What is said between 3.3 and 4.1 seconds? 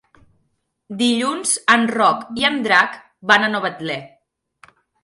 van a Novetlè.